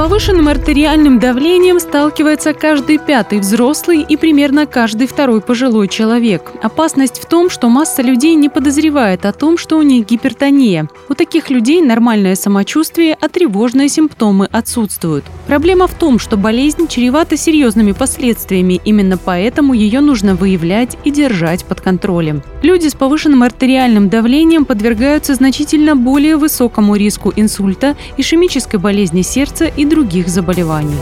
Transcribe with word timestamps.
Повышенным 0.00 0.48
артериальным 0.48 1.18
давлением 1.18 1.78
сталкивается 1.78 2.54
каждый 2.54 2.96
пятый 2.96 3.38
взрослый 3.38 4.00
и 4.00 4.16
примерно 4.16 4.64
каждый 4.64 5.06
второй 5.06 5.42
пожилой 5.42 5.88
человек. 5.88 6.52
Опасность 6.62 7.20
в 7.22 7.26
том, 7.26 7.50
что 7.50 7.68
масса 7.68 8.00
людей 8.00 8.34
не 8.34 8.48
подозревает 8.48 9.26
о 9.26 9.34
том, 9.34 9.58
что 9.58 9.76
у 9.76 9.82
них 9.82 10.06
гипертония. 10.06 10.88
У 11.10 11.14
таких 11.14 11.50
людей 11.50 11.82
нормальное 11.82 12.34
самочувствие, 12.34 13.14
а 13.20 13.28
тревожные 13.28 13.90
симптомы 13.90 14.48
отсутствуют. 14.50 15.26
Проблема 15.46 15.86
в 15.86 15.92
том, 15.92 16.18
что 16.18 16.38
болезнь 16.38 16.88
чревата 16.88 17.36
серьезными 17.36 17.92
последствиями, 17.92 18.80
именно 18.86 19.18
поэтому 19.18 19.74
ее 19.74 20.00
нужно 20.00 20.34
выявлять 20.34 20.96
и 21.04 21.10
держать 21.10 21.66
под 21.66 21.82
контролем. 21.82 22.42
Люди 22.62 22.88
с 22.88 22.94
повышенным 22.94 23.42
артериальным 23.42 24.08
давлением 24.08 24.64
подвергаются 24.64 25.34
значительно 25.34 25.94
более 25.94 26.38
высокому 26.38 26.96
риску 26.96 27.34
инсульта, 27.36 27.98
ишемической 28.16 28.80
болезни 28.80 29.20
сердца 29.20 29.66
и 29.66 29.89
других 29.90 30.28
заболеваний. 30.28 30.96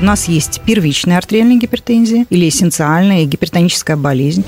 У 0.00 0.04
нас 0.04 0.28
есть 0.28 0.60
первичная 0.64 1.16
артериальная 1.16 1.56
гипертензия 1.56 2.26
или 2.30 2.48
эссенциальная 2.48 3.24
гипертоническая 3.24 3.96
болезнь. 3.96 4.44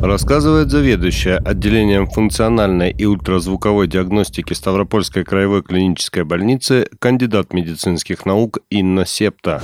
Рассказывает 0.00 0.70
заведующая 0.70 1.36
отделением 1.36 2.08
функциональной 2.08 2.90
и 2.90 3.04
ультразвуковой 3.04 3.86
диагностики 3.88 4.52
Ставропольской 4.52 5.24
краевой 5.24 5.62
клинической 5.62 6.24
больницы, 6.24 6.88
кандидат 6.98 7.52
медицинских 7.52 8.24
наук 8.26 8.60
Инна 8.70 9.04
Септа 9.04 9.62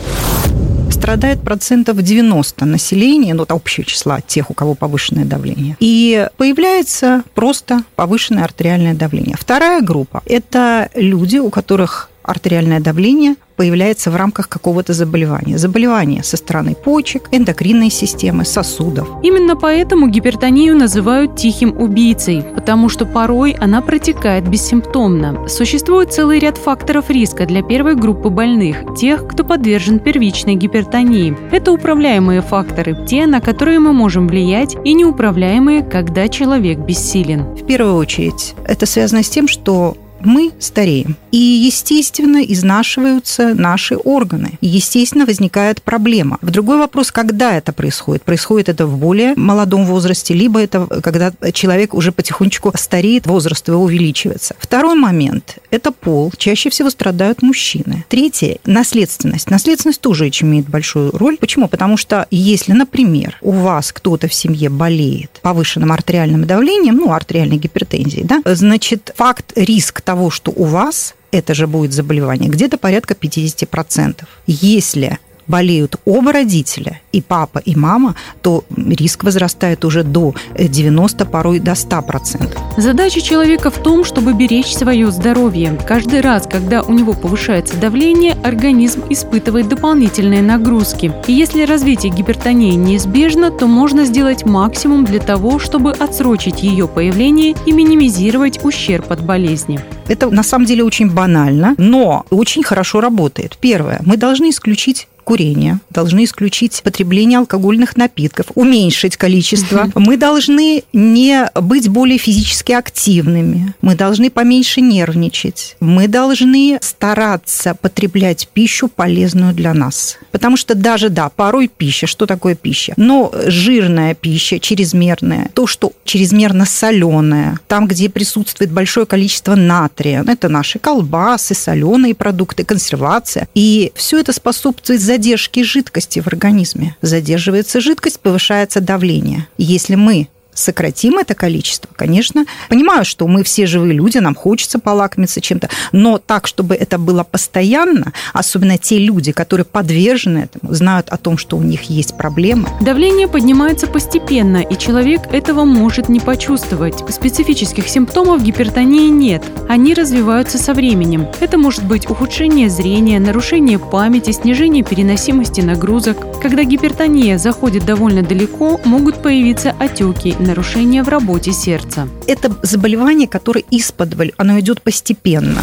страдает 0.92 1.40
процентов 1.40 2.00
90 2.02 2.64
населения, 2.64 3.34
ну, 3.34 3.46
общее 3.48 3.84
числа 3.84 4.20
тех, 4.20 4.50
у 4.50 4.54
кого 4.54 4.74
повышенное 4.74 5.24
давление. 5.24 5.76
И 5.80 6.28
появляется 6.36 7.22
просто 7.34 7.82
повышенное 7.96 8.44
артериальное 8.44 8.94
давление. 8.94 9.36
Вторая 9.38 9.80
группа– 9.80 10.22
это 10.26 10.90
люди, 10.94 11.38
у 11.38 11.50
которых 11.50 12.10
артериальное 12.28 12.80
давление 12.80 13.36
появляется 13.56 14.12
в 14.12 14.16
рамках 14.16 14.48
какого-то 14.48 14.92
заболевания. 14.92 15.58
Заболевание 15.58 16.22
со 16.22 16.36
стороны 16.36 16.76
почек, 16.76 17.28
эндокринной 17.32 17.90
системы, 17.90 18.44
сосудов. 18.44 19.08
Именно 19.22 19.56
поэтому 19.56 20.08
гипертонию 20.08 20.76
называют 20.76 21.34
тихим 21.34 21.76
убийцей, 21.76 22.44
потому 22.54 22.88
что 22.88 23.04
порой 23.04 23.56
она 23.58 23.82
протекает 23.82 24.48
бессимптомно. 24.48 25.48
Существует 25.48 26.12
целый 26.12 26.38
ряд 26.38 26.56
факторов 26.56 27.10
риска 27.10 27.46
для 27.46 27.62
первой 27.62 27.96
группы 27.96 28.28
больных, 28.28 28.76
тех, 28.96 29.26
кто 29.26 29.42
подвержен 29.42 29.98
первичной 29.98 30.54
гипертонии. 30.54 31.36
Это 31.50 31.72
управляемые 31.72 32.42
факторы, 32.42 32.96
те, 33.06 33.26
на 33.26 33.40
которые 33.40 33.80
мы 33.80 33.92
можем 33.92 34.28
влиять, 34.28 34.76
и 34.84 34.94
неуправляемые, 34.94 35.82
когда 35.82 36.28
человек 36.28 36.78
бессилен. 36.78 37.42
В 37.56 37.66
первую 37.66 37.96
очередь, 37.96 38.54
это 38.64 38.86
связано 38.86 39.24
с 39.24 39.30
тем, 39.30 39.48
что 39.48 39.96
мы 40.20 40.52
стареем. 40.58 41.16
И, 41.30 41.36
естественно, 41.38 42.38
изнашиваются 42.38 43.54
наши 43.54 43.96
органы. 43.96 44.58
И, 44.60 44.66
естественно, 44.66 45.26
возникает 45.26 45.82
проблема. 45.82 46.38
В 46.40 46.50
другой 46.50 46.78
вопрос, 46.78 47.12
когда 47.12 47.56
это 47.56 47.72
происходит? 47.72 48.22
Происходит 48.22 48.68
это 48.68 48.86
в 48.86 48.98
более 48.98 49.34
молодом 49.36 49.84
возрасте, 49.84 50.34
либо 50.34 50.60
это 50.60 50.86
когда 51.02 51.32
человек 51.52 51.94
уже 51.94 52.12
потихонечку 52.12 52.72
стареет, 52.74 53.26
возраст 53.26 53.66
его 53.68 53.82
увеличивается. 53.82 54.54
Второй 54.58 54.94
момент– 54.94 55.58
это 55.70 55.92
пол. 55.92 56.32
Чаще 56.36 56.70
всего 56.70 56.90
страдают 56.90 57.42
мужчины. 57.42 58.04
Третье– 58.08 58.58
наследственность. 58.64 59.50
Наследственность 59.50 60.00
тоже 60.00 60.24
очень 60.24 60.46
имеет 60.48 60.68
большую 60.68 61.10
роль. 61.12 61.36
Почему? 61.36 61.68
Потому 61.68 61.96
что 61.96 62.26
если, 62.30 62.72
например, 62.72 63.36
у 63.42 63.52
вас 63.52 63.92
кто-то 63.92 64.28
в 64.28 64.34
семье 64.34 64.68
болеет 64.70 65.40
повышенным 65.42 65.92
артериальным 65.92 66.46
давлением, 66.46 66.96
ну, 66.96 67.12
артериальной 67.12 67.56
гипертензией, 67.56 68.24
да, 68.24 68.42
значит, 68.44 69.12
факт, 69.16 69.52
риск 69.56 70.00
того, 70.08 70.30
что 70.30 70.52
у 70.56 70.64
вас 70.64 71.14
это 71.32 71.52
же 71.52 71.66
будет 71.66 71.92
заболевание, 71.92 72.48
где-то 72.48 72.78
порядка 72.78 73.12
50%. 73.12 74.24
Если 74.46 75.18
болеют 75.48 75.96
оба 76.04 76.32
родителя, 76.32 77.00
и 77.12 77.20
папа, 77.20 77.58
и 77.58 77.74
мама, 77.74 78.14
то 78.42 78.64
риск 78.76 79.24
возрастает 79.24 79.84
уже 79.84 80.04
до 80.04 80.34
90, 80.56 81.24
порой 81.26 81.58
до 81.58 81.72
100%. 81.72 82.56
Задача 82.76 83.20
человека 83.20 83.70
в 83.70 83.82
том, 83.82 84.04
чтобы 84.04 84.34
беречь 84.34 84.74
свое 84.74 85.10
здоровье. 85.10 85.78
Каждый 85.86 86.20
раз, 86.20 86.46
когда 86.46 86.82
у 86.82 86.92
него 86.92 87.14
повышается 87.14 87.76
давление, 87.76 88.36
организм 88.44 89.02
испытывает 89.10 89.68
дополнительные 89.68 90.42
нагрузки. 90.42 91.12
И 91.26 91.32
если 91.32 91.62
развитие 91.62 92.12
гипертонии 92.12 92.74
неизбежно, 92.74 93.50
то 93.50 93.66
можно 93.66 94.04
сделать 94.04 94.44
максимум 94.44 95.04
для 95.04 95.20
того, 95.20 95.58
чтобы 95.58 95.92
отсрочить 95.92 96.62
ее 96.62 96.86
появление 96.86 97.54
и 97.66 97.72
минимизировать 97.72 98.64
ущерб 98.64 99.10
от 99.10 99.24
болезни. 99.24 99.80
Это 100.08 100.30
на 100.30 100.42
самом 100.42 100.66
деле 100.66 100.84
очень 100.84 101.10
банально, 101.10 101.74
но 101.78 102.24
очень 102.30 102.62
хорошо 102.62 103.00
работает. 103.00 103.58
Первое, 103.60 104.00
мы 104.04 104.16
должны 104.16 104.50
исключить 104.50 105.08
курения, 105.28 105.80
должны 105.90 106.24
исключить 106.24 106.80
потребление 106.82 107.40
алкогольных 107.40 107.98
напитков, 107.98 108.46
уменьшить 108.54 109.18
количество. 109.18 109.90
Мы 109.94 110.16
должны 110.16 110.84
не 110.94 111.50
быть 111.54 111.90
более 111.90 112.16
физически 112.16 112.72
активными, 112.72 113.74
мы 113.82 113.94
должны 113.94 114.30
поменьше 114.30 114.80
нервничать, 114.80 115.76
мы 115.80 116.08
должны 116.08 116.78
стараться 116.80 117.74
потреблять 117.74 118.48
пищу 118.54 118.88
полезную 118.88 119.52
для 119.52 119.74
нас. 119.74 120.16
Потому 120.30 120.56
что 120.56 120.74
даже, 120.74 121.10
да, 121.10 121.28
порой 121.28 121.68
пища, 121.68 122.06
что 122.06 122.24
такое 122.24 122.54
пища? 122.54 122.94
Но 122.96 123.30
жирная 123.48 124.14
пища, 124.14 124.58
чрезмерная, 124.58 125.50
то, 125.52 125.66
что 125.66 125.92
чрезмерно 126.06 126.64
соленая, 126.64 127.60
там, 127.68 127.86
где 127.86 128.08
присутствует 128.08 128.72
большое 128.72 129.04
количество 129.04 129.56
натрия, 129.56 130.24
это 130.26 130.48
наши 130.48 130.78
колбасы, 130.78 131.54
соленые 131.54 132.14
продукты, 132.14 132.64
консервация. 132.64 133.46
И 133.54 133.92
все 133.94 134.18
это 134.20 134.32
способствует 134.32 135.02
задержки 135.18 135.64
жидкости 135.64 136.20
в 136.20 136.28
организме. 136.28 136.94
Задерживается 137.02 137.80
жидкость, 137.80 138.20
повышается 138.20 138.80
давление. 138.80 139.48
Если 139.58 139.96
мы 139.96 140.28
сократим 140.58 141.18
это 141.18 141.34
количество, 141.34 141.88
конечно, 141.94 142.44
понимаю, 142.68 143.04
что 143.04 143.26
мы 143.26 143.44
все 143.44 143.66
живые 143.66 143.92
люди, 143.92 144.18
нам 144.18 144.34
хочется 144.34 144.78
полакомиться 144.78 145.40
чем-то, 145.40 145.68
но 145.92 146.18
так, 146.18 146.46
чтобы 146.46 146.74
это 146.74 146.98
было 146.98 147.24
постоянно, 147.24 148.12
особенно 148.32 148.78
те 148.78 148.98
люди, 148.98 149.32
которые 149.32 149.64
подвержены 149.64 150.48
этому, 150.50 150.74
знают 150.74 151.08
о 151.08 151.16
том, 151.16 151.38
что 151.38 151.56
у 151.56 151.62
них 151.62 151.84
есть 151.84 152.16
проблемы. 152.16 152.68
Давление 152.80 153.28
поднимается 153.28 153.86
постепенно, 153.86 154.58
и 154.58 154.76
человек 154.76 155.22
этого 155.32 155.64
может 155.64 156.08
не 156.08 156.20
почувствовать. 156.20 157.02
Специфических 157.08 157.88
симптомов 157.88 158.42
гипертонии 158.42 159.08
нет. 159.08 159.44
Они 159.68 159.94
развиваются 159.94 160.58
со 160.58 160.74
временем. 160.74 161.26
Это 161.40 161.58
может 161.58 161.84
быть 161.84 162.08
ухудшение 162.08 162.68
зрения, 162.70 163.20
нарушение 163.20 163.78
памяти, 163.78 164.32
снижение 164.32 164.82
переносимости 164.82 165.60
нагрузок. 165.60 166.40
Когда 166.40 166.64
гипертония 166.64 167.38
заходит 167.38 167.84
довольно 167.84 168.22
далеко, 168.22 168.80
могут 168.84 169.22
появиться 169.22 169.74
отеки, 169.78 170.34
нарушения 170.48 171.02
в 171.02 171.08
работе 171.08 171.52
сердца. 171.52 172.08
Это 172.26 172.50
заболевание, 172.62 173.28
которое 173.28 173.64
из-под 173.70 174.08
оно 174.38 174.58
идет 174.58 174.82
постепенно. 174.82 175.62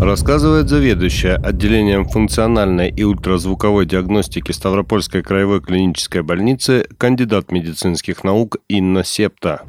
Рассказывает 0.00 0.68
заведующая 0.68 1.36
отделением 1.36 2.06
функциональной 2.06 2.90
и 2.90 3.02
ультразвуковой 3.02 3.86
диагностики 3.86 4.52
Ставропольской 4.52 5.22
краевой 5.22 5.60
клинической 5.62 6.22
больницы, 6.22 6.86
кандидат 6.98 7.50
медицинских 7.50 8.22
наук 8.22 8.58
Инна 8.68 9.02
Септа 9.02 9.62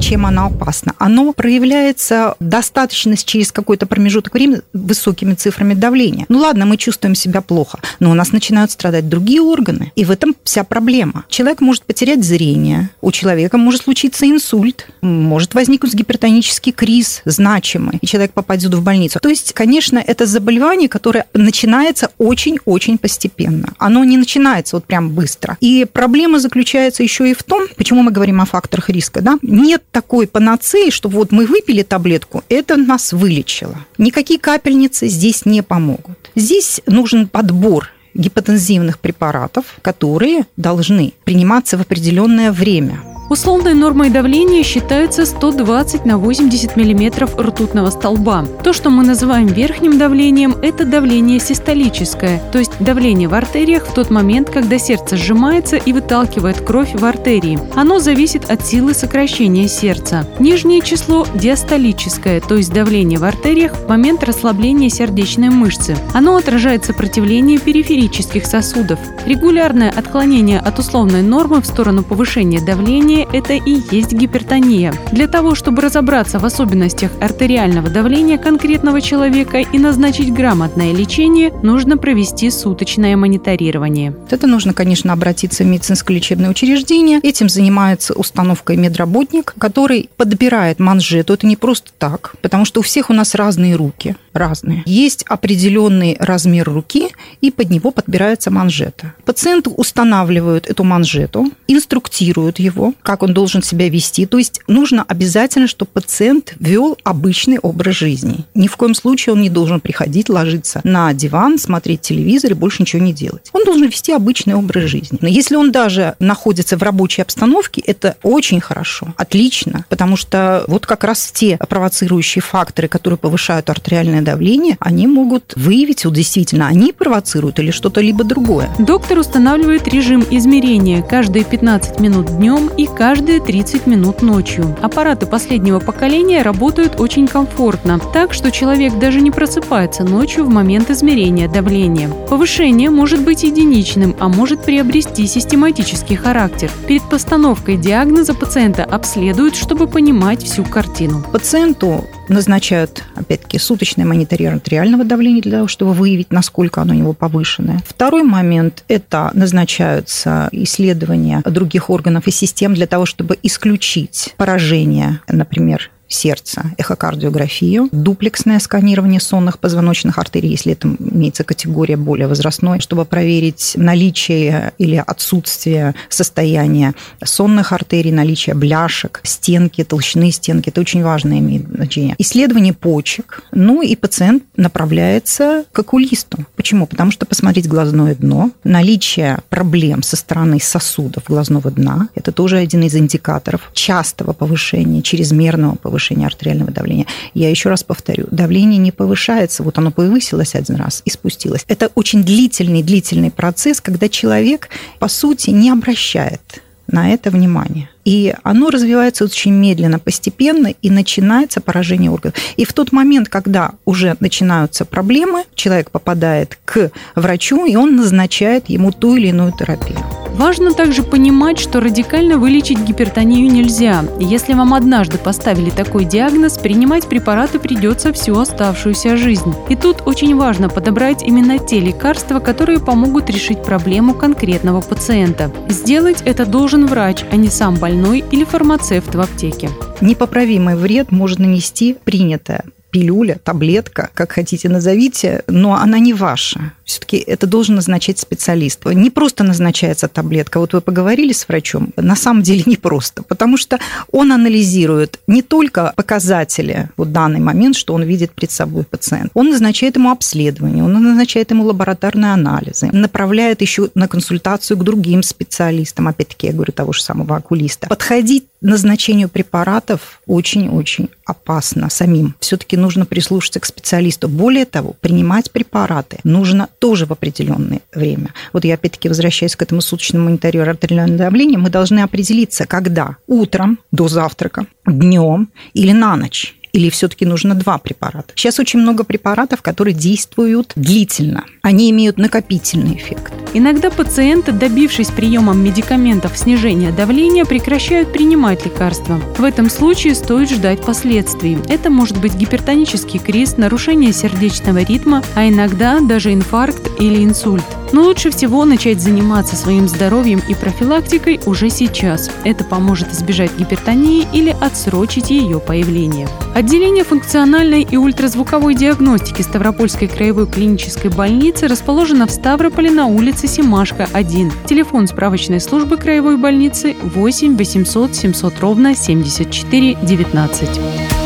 чем 0.00 0.26
она 0.26 0.46
опасна. 0.46 0.94
Оно 0.98 1.32
проявляется 1.32 2.34
достаточно 2.40 3.16
через 3.16 3.52
какой-то 3.52 3.86
промежуток 3.86 4.34
времени 4.34 4.60
высокими 4.72 5.34
цифрами 5.34 5.74
давления. 5.74 6.26
Ну 6.28 6.38
ладно, 6.38 6.66
мы 6.66 6.76
чувствуем 6.76 7.14
себя 7.14 7.40
плохо, 7.40 7.78
но 8.00 8.10
у 8.10 8.14
нас 8.14 8.32
начинают 8.32 8.70
страдать 8.70 9.08
другие 9.08 9.40
органы, 9.40 9.92
и 9.96 10.04
в 10.04 10.10
этом 10.10 10.34
вся 10.44 10.64
проблема. 10.64 11.24
Человек 11.28 11.60
может 11.60 11.84
потерять 11.84 12.24
зрение, 12.24 12.90
у 13.00 13.12
человека 13.12 13.58
может 13.58 13.82
случиться 13.82 14.28
инсульт, 14.28 14.86
может 15.00 15.54
возникнуть 15.54 15.94
гипертонический 15.94 16.72
криз 16.72 17.22
значимый, 17.24 17.98
и 18.00 18.06
человек 18.06 18.32
попадет 18.32 18.74
в 18.74 18.82
больницу. 18.82 19.18
То 19.20 19.28
есть, 19.28 19.52
конечно, 19.52 19.98
это 19.98 20.26
заболевание, 20.26 20.88
которое 20.88 21.26
начинается 21.34 22.10
очень-очень 22.18 22.98
постепенно. 22.98 23.74
Оно 23.78 24.04
не 24.04 24.16
начинается 24.16 24.76
вот 24.76 24.84
прям 24.84 25.10
быстро. 25.10 25.56
И 25.60 25.86
проблема 25.90 26.38
заключается 26.38 27.02
еще 27.02 27.30
и 27.30 27.34
в 27.34 27.42
том, 27.42 27.66
почему 27.76 28.02
мы 28.02 28.10
говорим 28.10 28.40
о 28.40 28.44
факторах 28.44 28.90
риска. 28.90 29.20
Да? 29.20 29.38
Нет 29.42 29.82
такой 29.90 30.26
панацеи, 30.26 30.90
что 30.90 31.08
вот 31.08 31.32
мы 31.32 31.46
выпили 31.46 31.82
таблетку, 31.82 32.44
это 32.48 32.76
нас 32.76 33.12
вылечило. 33.12 33.84
Никакие 33.96 34.38
капельницы 34.38 35.08
здесь 35.08 35.44
не 35.44 35.62
помогут. 35.62 36.30
Здесь 36.34 36.80
нужен 36.86 37.28
подбор 37.28 37.90
гипотензивных 38.14 38.98
препаратов, 38.98 39.64
которые 39.82 40.46
должны 40.56 41.14
приниматься 41.24 41.78
в 41.78 41.82
определенное 41.82 42.52
время. 42.52 43.00
Условной 43.30 43.74
нормой 43.74 44.08
давления 44.08 44.62
считается 44.62 45.26
120 45.26 46.06
на 46.06 46.16
80 46.16 46.76
мм 46.76 47.28
ртутного 47.38 47.90
столба. 47.90 48.46
То, 48.64 48.72
что 48.72 48.88
мы 48.88 49.04
называем 49.04 49.48
верхним 49.48 49.98
давлением, 49.98 50.56
это 50.62 50.86
давление 50.86 51.38
систолическое, 51.38 52.40
то 52.50 52.58
есть 52.58 52.72
давление 52.80 53.28
в 53.28 53.34
артериях 53.34 53.86
в 53.86 53.92
тот 53.92 54.08
момент, 54.08 54.48
когда 54.48 54.78
сердце 54.78 55.18
сжимается 55.18 55.76
и 55.76 55.92
выталкивает 55.92 56.62
кровь 56.62 56.94
в 56.94 57.04
артерии. 57.04 57.58
Оно 57.74 57.98
зависит 57.98 58.50
от 58.50 58.64
силы 58.66 58.94
сокращения 58.94 59.68
сердца. 59.68 60.26
Нижнее 60.38 60.80
число– 60.80 61.26
диастолическое, 61.34 62.40
то 62.40 62.54
есть 62.54 62.72
давление 62.72 63.18
в 63.18 63.24
артериях 63.24 63.74
в 63.74 63.88
момент 63.90 64.24
расслабления 64.24 64.88
сердечной 64.88 65.50
мышцы. 65.50 65.98
Оно 66.14 66.36
отражает 66.36 66.86
сопротивление 66.86 67.58
периферических 67.58 68.46
сосудов. 68.46 68.98
Регулярное 69.26 69.90
отклонение 69.90 70.60
от 70.60 70.78
условной 70.78 71.20
нормы 71.20 71.60
в 71.60 71.66
сторону 71.66 72.02
повышения 72.02 72.62
давления– 72.62 73.17
это 73.32 73.54
и 73.54 73.80
есть 73.90 74.12
гипертония. 74.12 74.94
Для 75.12 75.28
того, 75.28 75.54
чтобы 75.54 75.82
разобраться 75.82 76.38
в 76.38 76.44
особенностях 76.44 77.10
артериального 77.20 77.88
давления 77.90 78.38
конкретного 78.38 79.00
человека 79.00 79.58
и 79.58 79.78
назначить 79.78 80.32
грамотное 80.32 80.92
лечение, 80.92 81.52
нужно 81.62 81.96
провести 81.96 82.50
суточное 82.50 83.16
мониторирование. 83.16 84.14
Это 84.30 84.46
нужно, 84.46 84.74
конечно, 84.74 85.12
обратиться 85.12 85.64
в 85.64 85.66
медицинское 85.66 86.14
лечебное 86.14 86.50
учреждение. 86.50 87.20
Этим 87.22 87.48
занимается 87.48 88.14
установкой 88.14 88.76
медработник, 88.76 89.54
который 89.58 90.10
подбирает 90.16 90.78
манжету. 90.78 91.34
Это 91.34 91.46
не 91.46 91.56
просто 91.56 91.90
так, 91.98 92.34
потому 92.42 92.64
что 92.64 92.80
у 92.80 92.82
всех 92.82 93.10
у 93.10 93.12
нас 93.12 93.34
разные 93.34 93.76
руки, 93.76 94.16
разные. 94.32 94.82
Есть 94.86 95.24
определенный 95.28 96.16
размер 96.18 96.68
руки, 96.68 97.08
и 97.40 97.50
под 97.50 97.70
него 97.70 97.90
подбирается 97.90 98.50
манжета. 98.50 99.14
Пациенту 99.24 99.70
устанавливают 99.70 100.66
эту 100.66 100.84
манжету, 100.84 101.50
инструктируют 101.66 102.58
его, 102.58 102.94
как 103.08 103.22
он 103.22 103.32
должен 103.32 103.62
себя 103.62 103.88
вести. 103.88 104.26
То 104.26 104.36
есть 104.36 104.60
нужно 104.66 105.02
обязательно, 105.02 105.66
чтобы 105.66 105.90
пациент 105.94 106.52
вел 106.60 106.98
обычный 107.04 107.58
образ 107.58 107.94
жизни. 107.94 108.44
Ни 108.54 108.66
в 108.66 108.76
коем 108.76 108.94
случае 108.94 109.32
он 109.32 109.40
не 109.40 109.48
должен 109.48 109.80
приходить, 109.80 110.28
ложиться 110.28 110.82
на 110.84 111.14
диван, 111.14 111.58
смотреть 111.58 112.02
телевизор 112.02 112.50
и 112.50 112.54
больше 112.54 112.82
ничего 112.82 113.00
не 113.00 113.14
делать. 113.14 113.48
Он 113.54 113.64
должен 113.64 113.86
вести 113.86 114.12
обычный 114.12 114.54
образ 114.56 114.90
жизни. 114.90 115.16
Но 115.22 115.28
если 115.28 115.56
он 115.56 115.72
даже 115.72 116.16
находится 116.18 116.76
в 116.76 116.82
рабочей 116.82 117.22
обстановке, 117.22 117.80
это 117.80 118.18
очень 118.22 118.60
хорошо, 118.60 119.14
отлично, 119.16 119.86
потому 119.88 120.16
что 120.16 120.64
вот 120.68 120.84
как 120.84 121.02
раз 121.02 121.32
те 121.32 121.56
провоцирующие 121.56 122.42
факторы, 122.42 122.88
которые 122.88 123.16
повышают 123.16 123.70
артериальное 123.70 124.20
давление, 124.20 124.76
они 124.80 125.06
могут 125.06 125.54
выявить, 125.56 126.04
вот 126.04 126.12
действительно, 126.12 126.66
они 126.66 126.92
провоцируют 126.92 127.58
или 127.58 127.70
что-то 127.70 128.02
либо 128.02 128.22
другое. 128.22 128.68
Доктор 128.78 129.20
устанавливает 129.20 129.88
режим 129.88 130.26
измерения 130.30 131.00
каждые 131.00 131.46
15 131.46 132.00
минут 132.00 132.36
днем 132.36 132.68
и 132.76 132.86
каждые 132.98 133.40
30 133.40 133.86
минут 133.86 134.22
ночью. 134.22 134.76
Аппараты 134.82 135.26
последнего 135.26 135.78
поколения 135.78 136.42
работают 136.42 137.00
очень 137.00 137.28
комфортно, 137.28 138.00
так 138.12 138.34
что 138.34 138.50
человек 138.50 138.98
даже 138.98 139.20
не 139.20 139.30
просыпается 139.30 140.02
ночью 140.02 140.44
в 140.44 140.48
момент 140.48 140.90
измерения 140.90 141.48
давления. 141.48 142.08
Повышение 142.28 142.90
может 142.90 143.22
быть 143.22 143.44
единичным, 143.44 144.16
а 144.18 144.28
может 144.28 144.64
приобрести 144.64 145.28
систематический 145.28 146.16
характер. 146.16 146.72
Перед 146.88 147.08
постановкой 147.08 147.76
диагноза 147.76 148.34
пациента 148.34 148.82
обследуют, 148.82 149.54
чтобы 149.54 149.86
понимать 149.86 150.42
всю 150.42 150.64
картину. 150.64 151.24
Пациенту 151.32 152.04
назначают, 152.28 153.04
опять-таки, 153.14 153.58
суточное 153.58 154.04
мониторирование 154.04 154.58
артериального 154.58 155.04
давления 155.04 155.40
для 155.40 155.58
того, 155.58 155.68
чтобы 155.68 155.92
выявить, 155.92 156.32
насколько 156.32 156.82
оно 156.82 156.94
у 156.94 156.96
него 156.96 157.12
повышенное. 157.12 157.80
Второй 157.86 158.24
момент– 158.24 158.82
это 158.88 159.30
назначаются 159.34 160.48
исследования 160.50 161.42
других 161.44 161.90
органов 161.90 162.26
и 162.26 162.30
систем 162.30 162.74
для 162.74 162.87
того, 162.88 163.06
чтобы 163.06 163.38
исключить 163.42 164.34
поражение, 164.36 165.20
например, 165.28 165.90
сердца, 166.08 166.72
эхокардиографию, 166.78 167.88
дуплексное 167.92 168.58
сканирование 168.58 169.20
сонных 169.20 169.58
позвоночных 169.58 170.18
артерий, 170.18 170.50
если 170.50 170.72
это 170.72 170.88
имеется 170.98 171.44
категория 171.44 171.96
более 171.96 172.26
возрастной, 172.26 172.80
чтобы 172.80 173.04
проверить 173.04 173.74
наличие 173.76 174.72
или 174.78 174.96
отсутствие 175.06 175.94
состояния 176.08 176.94
сонных 177.22 177.72
артерий, 177.72 178.10
наличие 178.10 178.54
бляшек, 178.54 179.20
стенки, 179.22 179.84
толщины 179.84 180.32
стенки. 180.32 180.70
Это 180.70 180.80
очень 180.80 181.02
важно 181.02 181.38
имеет 181.38 181.68
значение. 181.68 182.14
Исследование 182.18 182.72
почек. 182.72 183.42
Ну 183.52 183.82
и 183.82 183.94
пациент 183.94 184.44
направляется 184.56 185.64
к 185.72 185.78
окулисту. 185.78 186.38
Почему? 186.56 186.86
Потому 186.86 187.10
что 187.10 187.26
посмотреть 187.26 187.68
глазное 187.68 188.14
дно, 188.14 188.50
наличие 188.64 189.40
проблем 189.50 190.02
со 190.02 190.16
стороны 190.16 190.58
сосудов 190.60 191.24
глазного 191.26 191.70
дна, 191.70 192.08
это 192.14 192.32
тоже 192.32 192.56
один 192.56 192.82
из 192.82 192.94
индикаторов 192.94 193.70
частого 193.74 194.32
повышения, 194.32 195.02
чрезмерного 195.02 195.74
повышения 195.74 195.97
повышения 195.98 196.26
артериального 196.26 196.70
давления. 196.70 197.06
Я 197.34 197.50
еще 197.50 197.68
раз 197.68 197.82
повторю, 197.82 198.26
давление 198.30 198.78
не 198.78 198.92
повышается, 198.92 199.64
вот 199.64 199.78
оно 199.78 199.90
повысилось 199.90 200.54
один 200.54 200.76
раз 200.76 201.02
и 201.04 201.10
спустилось. 201.10 201.64
Это 201.66 201.90
очень 201.96 202.22
длительный, 202.22 202.84
длительный 202.84 203.32
процесс, 203.32 203.80
когда 203.80 204.08
человек, 204.08 204.68
по 205.00 205.08
сути, 205.08 205.50
не 205.50 205.70
обращает 205.70 206.62
на 206.86 207.10
это 207.12 207.30
внимание. 207.30 207.90
И 208.08 208.34
оно 208.42 208.70
развивается 208.70 209.24
очень 209.24 209.52
медленно, 209.52 209.98
постепенно, 209.98 210.68
и 210.68 210.88
начинается 210.88 211.60
поражение 211.60 212.10
органов. 212.10 212.38
И 212.56 212.64
в 212.64 212.72
тот 212.72 212.90
момент, 212.90 213.28
когда 213.28 213.72
уже 213.84 214.16
начинаются 214.20 214.86
проблемы, 214.86 215.44
человек 215.54 215.90
попадает 215.90 216.58
к 216.64 216.90
врачу, 217.14 217.66
и 217.66 217.76
он 217.76 217.96
назначает 217.96 218.70
ему 218.70 218.92
ту 218.92 219.16
или 219.16 219.26
иную 219.26 219.52
терапию. 219.52 219.98
Важно 220.38 220.72
также 220.72 221.02
понимать, 221.02 221.58
что 221.58 221.80
радикально 221.80 222.38
вылечить 222.38 222.78
гипертонию 222.78 223.52
нельзя. 223.52 224.04
Если 224.20 224.54
вам 224.54 224.72
однажды 224.72 225.18
поставили 225.18 225.68
такой 225.68 226.06
диагноз, 226.06 226.56
принимать 226.56 227.08
препараты 227.08 227.58
придется 227.58 228.12
всю 228.14 228.38
оставшуюся 228.38 229.18
жизнь. 229.18 229.52
И 229.68 229.76
тут 229.76 230.02
очень 230.06 230.34
важно 230.36 230.70
подобрать 230.70 231.22
именно 231.24 231.58
те 231.58 231.80
лекарства, 231.80 232.38
которые 232.38 232.78
помогут 232.78 233.28
решить 233.28 233.62
проблему 233.64 234.14
конкретного 234.14 234.80
пациента. 234.80 235.50
Сделать 235.68 236.22
это 236.24 236.46
должен 236.46 236.86
врач, 236.86 237.24
а 237.30 237.36
не 237.36 237.48
сам 237.48 237.74
больной 237.74 237.97
или 238.30 238.44
фармацевт 238.44 239.14
в 239.14 239.20
аптеке. 239.20 239.70
Непоправимый 240.00 240.76
вред 240.76 241.10
может 241.10 241.38
нанести 241.38 241.94
принятое 242.04 242.64
пилюля, 242.90 243.38
таблетка, 243.42 244.10
как 244.14 244.32
хотите 244.32 244.68
назовите, 244.68 245.42
но 245.46 245.74
она 245.74 245.98
не 245.98 246.14
ваша. 246.14 246.72
Все-таки 246.84 247.18
это 247.18 247.46
должен 247.46 247.74
назначать 247.74 248.18
специалист. 248.18 248.84
Не 248.86 249.10
просто 249.10 249.44
назначается 249.44 250.08
таблетка. 250.08 250.58
Вот 250.58 250.72
вы 250.72 250.80
поговорили 250.80 251.32
с 251.32 251.46
врачом, 251.48 251.92
на 251.96 252.16
самом 252.16 252.42
деле 252.42 252.62
не 252.66 252.76
просто, 252.76 253.22
потому 253.22 253.56
что 253.56 253.78
он 254.10 254.32
анализирует 254.32 255.20
не 255.26 255.42
только 255.42 255.92
показатели 255.96 256.88
в 256.96 257.04
данный 257.04 257.40
момент, 257.40 257.76
что 257.76 257.94
он 257.94 258.02
видит 258.02 258.32
перед 258.32 258.50
собой 258.50 258.84
пациент. 258.84 259.30
Он 259.34 259.50
назначает 259.50 259.96
ему 259.96 260.10
обследование, 260.10 260.82
он 260.82 260.92
назначает 260.92 261.50
ему 261.50 261.64
лабораторные 261.64 262.32
анализы, 262.32 262.88
направляет 262.92 263.60
еще 263.60 263.90
на 263.94 264.08
консультацию 264.08 264.78
к 264.78 264.84
другим 264.84 265.22
специалистам, 265.22 266.08
опять-таки, 266.08 266.46
я 266.46 266.52
говорю, 266.52 266.72
того 266.72 266.92
же 266.92 267.02
самого 267.02 267.36
окулиста. 267.36 267.86
Подходить 267.88 268.44
назначению 268.60 269.28
препаратов 269.28 270.20
очень-очень 270.26 271.10
опасно 271.24 271.90
самим. 271.90 272.34
Все-таки 272.40 272.76
нужно 272.76 273.06
прислушаться 273.06 273.60
к 273.60 273.66
специалисту. 273.66 274.28
Более 274.28 274.64
того, 274.64 274.94
принимать 275.00 275.50
препараты 275.50 276.18
нужно 276.24 276.68
тоже 276.78 277.06
в 277.06 277.12
определенное 277.12 277.80
время. 277.94 278.32
Вот 278.52 278.64
я 278.64 278.74
опять-таки 278.74 279.08
возвращаюсь 279.08 279.56
к 279.56 279.62
этому 279.62 279.80
суточному 279.80 280.26
мониторированию 280.26 280.72
артериального 280.72 281.18
давления. 281.18 281.58
Мы 281.58 281.70
должны 281.70 282.00
определиться, 282.00 282.66
когда 282.66 283.16
утром 283.26 283.78
до 283.92 284.08
завтрака, 284.08 284.66
днем 284.86 285.50
или 285.74 285.92
на 285.92 286.16
ночь 286.16 286.57
или 286.72 286.90
все-таки 286.90 287.24
нужно 287.24 287.54
два 287.54 287.78
препарата? 287.78 288.32
Сейчас 288.34 288.58
очень 288.58 288.80
много 288.80 289.04
препаратов, 289.04 289.62
которые 289.62 289.94
действуют 289.94 290.72
длительно. 290.76 291.44
Они 291.62 291.90
имеют 291.90 292.18
накопительный 292.18 292.96
эффект. 292.96 293.32
Иногда 293.54 293.90
пациенты, 293.90 294.52
добившись 294.52 295.08
приемом 295.08 295.62
медикаментов 295.64 296.36
снижения 296.36 296.92
давления, 296.92 297.44
прекращают 297.44 298.12
принимать 298.12 298.64
лекарства. 298.64 299.20
В 299.38 299.44
этом 299.44 299.70
случае 299.70 300.14
стоит 300.14 300.50
ждать 300.50 300.84
последствий. 300.84 301.58
Это 301.68 301.90
может 301.90 302.20
быть 302.20 302.34
гипертонический 302.34 303.18
криз, 303.18 303.56
нарушение 303.56 304.12
сердечного 304.12 304.78
ритма, 304.78 305.22
а 305.34 305.48
иногда 305.48 306.00
даже 306.00 306.32
инфаркт 306.32 307.00
или 307.00 307.24
инсульт. 307.24 307.64
Но 307.92 308.02
лучше 308.02 308.30
всего 308.30 308.64
начать 308.64 309.00
заниматься 309.00 309.56
своим 309.56 309.88
здоровьем 309.88 310.42
и 310.48 310.54
профилактикой 310.54 311.40
уже 311.46 311.70
сейчас. 311.70 312.30
Это 312.44 312.64
поможет 312.64 313.12
избежать 313.12 313.56
гипертонии 313.58 314.26
или 314.32 314.54
отсрочить 314.60 315.30
ее 315.30 315.60
появление. 315.60 316.28
Отделение 316.54 317.04
функциональной 317.04 317.82
и 317.82 317.96
ультразвуковой 317.96 318.74
диагностики 318.74 319.42
Ставропольской 319.42 320.08
краевой 320.08 320.46
клинической 320.46 321.10
больницы 321.10 321.68
расположено 321.68 322.26
в 322.26 322.30
Ставрополе 322.30 322.90
на 322.90 323.06
улице 323.06 323.46
Симашка, 323.46 324.08
1. 324.12 324.52
Телефон 324.66 325.06
справочной 325.06 325.60
службы 325.60 325.96
краевой 325.96 326.36
больницы 326.36 326.96
8 327.02 327.56
800 327.56 328.14
700 328.14 328.60
ровно 328.60 328.94
74 328.94 329.98
19. 330.02 331.17